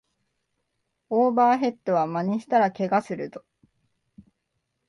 [1.11, 3.43] オーバーヘッドはまねしたらケガするぞ